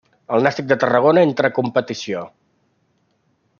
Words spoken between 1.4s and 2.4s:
en competició.